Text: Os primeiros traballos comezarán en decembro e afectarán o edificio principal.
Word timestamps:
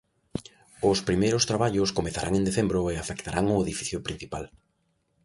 Os 0.89 0.99
primeiros 1.07 1.43
traballos 1.49 1.93
comezarán 1.97 2.33
en 2.39 2.43
decembro 2.49 2.79
e 2.93 2.95
afectarán 2.97 3.45
o 3.53 3.61
edificio 3.65 3.97
principal. 4.07 4.45